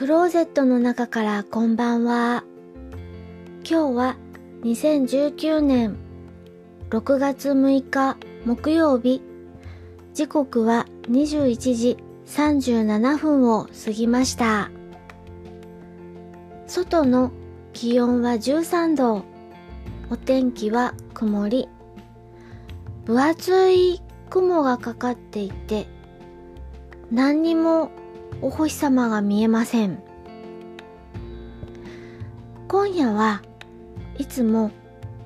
[0.00, 2.42] クローゼットの中からこんばんは。
[3.68, 4.16] 今日は
[4.62, 5.98] 2019年
[6.88, 8.16] 6月6日
[8.46, 9.20] 木曜日。
[10.14, 14.70] 時刻は21時37分を過ぎました。
[16.66, 17.30] 外の
[17.74, 19.22] 気温は13度。
[20.08, 21.68] お天気は曇り。
[23.04, 25.86] 分厚い雲がかかっていて、
[27.10, 27.90] 何にも
[28.42, 30.02] お星様が見えません。
[32.68, 33.42] 今夜は
[34.18, 34.70] いつも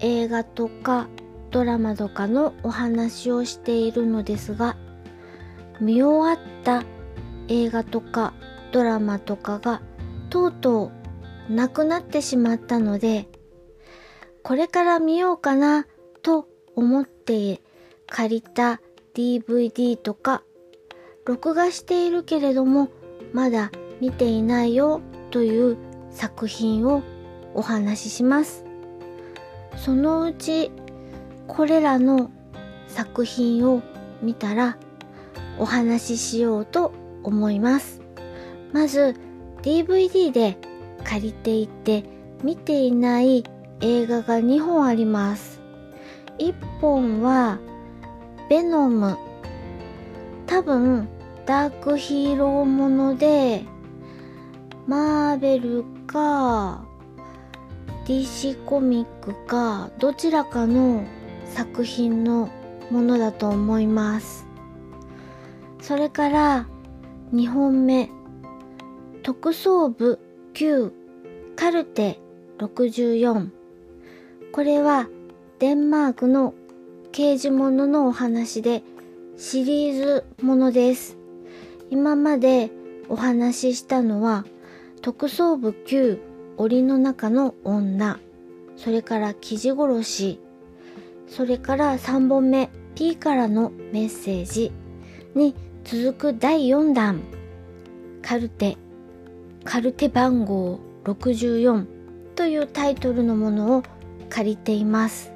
[0.00, 1.08] 映画とか
[1.50, 4.76] ドラマとかのお話をしているのですが、
[5.80, 6.82] 見終わった
[7.48, 8.34] 映画とか
[8.72, 9.80] ドラマとかが
[10.30, 10.90] とうと
[11.48, 13.28] うなくなってしまったので、
[14.42, 15.86] これから見ようかな
[16.22, 17.62] と思って
[18.08, 18.80] 借りた
[19.14, 20.42] DVD とか
[21.24, 22.88] 録画しているけれども
[23.34, 25.76] まだ見ていないよという
[26.10, 27.02] 作品を
[27.52, 28.64] お話しします。
[29.76, 30.70] そのうち
[31.48, 32.30] これらの
[32.86, 33.82] 作品を
[34.22, 34.78] 見たら
[35.58, 36.92] お話ししようと
[37.24, 38.00] 思います。
[38.72, 39.16] まず
[39.62, 40.56] DVD で
[41.02, 42.04] 借りていて
[42.44, 43.42] 見ていない
[43.80, 45.60] 映画が2本あります。
[46.38, 47.58] 1本は
[48.48, 49.16] ベノム
[50.46, 51.08] 多分
[51.46, 53.64] ダークヒーローもので、
[54.86, 56.84] マーベルか、
[58.06, 61.04] DC コミックか、どちらかの
[61.46, 62.48] 作品の
[62.90, 64.46] ものだと思います。
[65.80, 66.66] それから、
[67.32, 68.08] 2本目、
[69.22, 70.18] 特捜部
[70.54, 70.92] 9
[71.56, 72.20] カルテ
[72.58, 73.50] 64。
[74.52, 75.08] これは
[75.58, 76.54] デンマークの
[77.12, 78.82] 刑事物のお話で
[79.36, 81.23] シリーズものです。
[81.90, 82.70] 今まで
[83.08, 84.44] お話ししたのは
[85.02, 86.18] 特捜部9
[86.56, 88.18] 檻の中の女。
[88.76, 90.40] それから記事殺し。
[91.26, 94.72] それから3本目 P からのメッセージ。
[95.34, 97.20] に続く第4弾。
[98.22, 98.76] カルテ。
[99.64, 101.86] カルテ番号64
[102.34, 103.82] というタイトルのものを
[104.28, 105.32] 借りています。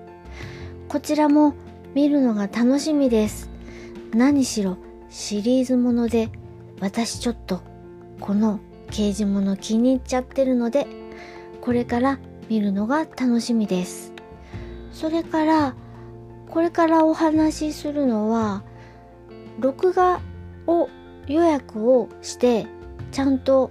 [0.88, 1.54] こちらも
[1.94, 3.50] 見るのが楽しみです。
[4.14, 4.78] 何しろ
[5.10, 6.30] シリーズもので
[6.80, 7.62] 私ちょっと
[8.20, 8.60] この
[8.90, 10.86] 刑事物気に入っちゃってるので
[11.60, 14.12] これから見るのが楽しみです。
[14.92, 15.76] それから
[16.50, 18.64] これからお話しするのは
[19.60, 20.20] 録画
[20.66, 20.88] を
[21.26, 22.66] 予約をして
[23.12, 23.70] ちゃんと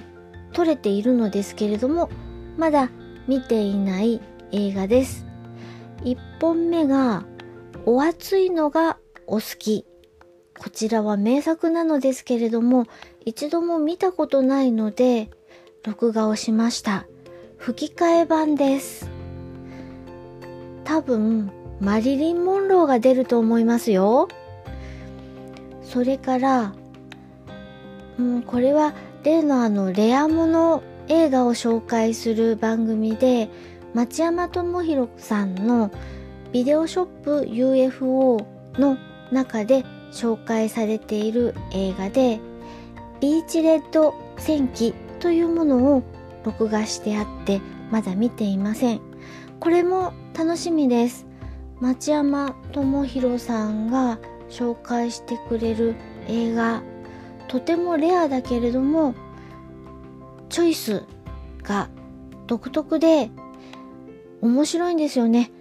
[0.54, 2.10] 撮れているのですけれども
[2.58, 2.90] まだ
[3.28, 4.22] 見ていない
[4.52, 5.26] 映画です。
[6.04, 7.26] 1本目が
[7.86, 9.86] お熱いのがお好き。
[10.60, 12.86] こちらは名作なのですけれども、
[13.26, 15.30] 一度も見たことないので、
[15.84, 17.06] 録画をしました。
[17.58, 19.10] 吹き替え版です。
[20.84, 24.28] 多分、マリリン・モンローが出ると思いますよ。
[25.84, 26.74] それから、
[28.18, 28.94] うん、これは
[29.24, 33.50] 例のあのレアもの映画を紹介する番組で、
[33.94, 35.92] 町山智博さんの
[36.52, 38.46] ビデオショップ UFO
[38.78, 38.98] の
[39.32, 42.40] 中で紹介されている映画で
[43.20, 46.04] ビーチレッド戦記というものを
[46.44, 49.02] 録画してあってまだ見ていません。
[49.60, 51.26] これも楽しみです。
[51.80, 54.20] 町山智博さんが
[54.50, 55.96] 紹介してくれる
[56.28, 56.82] 映画
[57.48, 59.14] とてもレアだけれども
[60.50, 61.04] チョイス
[61.64, 61.90] が
[62.48, 63.30] 独特で
[64.42, 65.52] 面白いんですよね。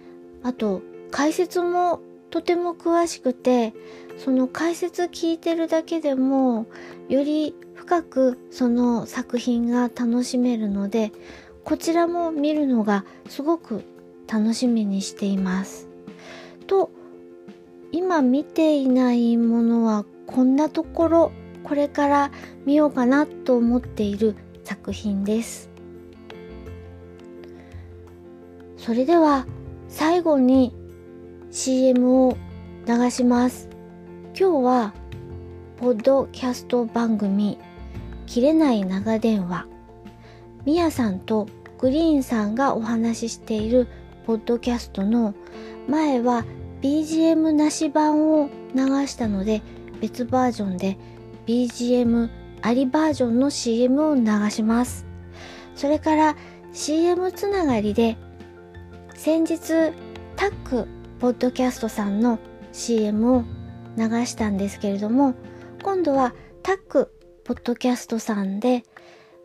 [0.43, 0.81] あと
[1.11, 3.73] 解説もとても詳しくて
[4.17, 6.65] その解説聞いてるだけでも
[7.07, 11.11] より深くその作品が楽しめるので
[11.63, 13.83] こちらも見るのがすごく
[14.27, 15.87] 楽しみにしています。
[16.65, 16.91] と
[17.91, 21.31] 今見ていないものはこんなところ
[21.63, 22.31] これから
[22.65, 25.69] 見ようかなと思っている作品です。
[28.77, 29.45] それでは
[29.89, 30.73] 最後に
[31.57, 32.37] CM を
[32.85, 33.67] 流します。
[34.39, 34.93] 今日は、
[35.77, 37.57] ポッドキャスト番組、
[38.27, 39.65] 切れない長電話、
[40.65, 41.47] みやさんと
[41.79, 43.87] グリーンさんがお話ししている
[44.27, 45.33] ポッドキャストの
[45.89, 46.45] 前は
[46.83, 49.63] BGM なし版を流したので
[49.99, 50.95] 別バージョンで
[51.47, 52.29] BGM
[52.61, 55.07] ありバージョンの CM を流します。
[55.75, 56.35] それから
[56.71, 58.15] CM つながりで
[59.15, 59.57] 先日
[60.35, 60.87] タック
[61.19, 62.39] ポッドキャストさんの
[62.71, 63.43] CM を
[63.97, 65.33] 流したんですけれども
[65.83, 66.33] 今度は
[66.63, 68.83] タックポッドキャストさんで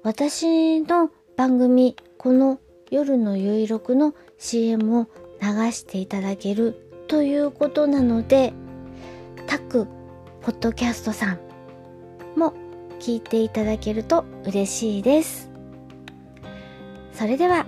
[0.04, 2.58] 私の番組、この
[2.90, 5.06] 夜のゆいろくの CM を
[5.40, 8.52] 流していただけるということなので、
[9.46, 9.86] タック
[10.40, 11.38] ポッドキャストさん
[12.36, 12.52] も
[12.98, 15.52] 聞いていただけると嬉しいです。
[17.12, 17.64] それでは、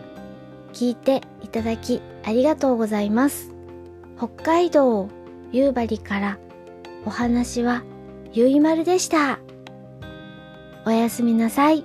[0.72, 3.53] 聞いていただきありがとうございます。
[4.16, 5.08] 北海道
[5.52, 6.38] 夕張から
[7.04, 7.82] お話は
[8.32, 9.38] ゆいまるでした。
[10.86, 11.84] おやすみなさい。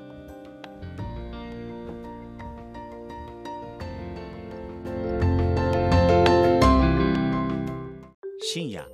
[8.41, 8.85] 深夜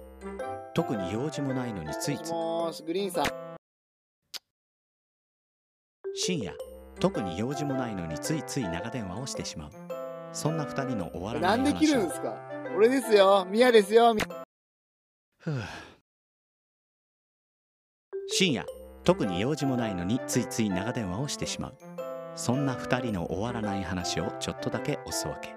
[0.74, 2.32] 特に用事もないのについつ
[2.84, 3.26] グリーンさん。
[6.14, 6.54] 深夜
[7.00, 9.72] 特に用事もないのについつい長電話をしてしまう
[10.32, 12.55] そんな二人の終わらなないんで切るん話をですか？
[12.76, 13.48] 俺ですよ。
[13.50, 14.14] ミヤですよ。
[14.14, 14.22] み
[15.40, 15.62] ふう
[18.28, 18.66] 深夜
[19.04, 21.78] 特に用事もないのについつい長電話をしてしまう
[22.36, 25.56] そんな二人の終わらない話をちょっとだけおすわけ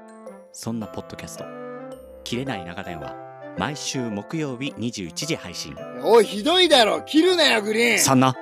[0.53, 1.45] そんなポッドキャスト
[2.23, 3.17] 「切れない長電話」
[3.59, 5.75] 毎週木曜日21時配信
[6.05, 7.03] おい、ひどいだろ。
[7.03, 7.99] 切るなよ、グリーン。
[7.99, 8.33] そんな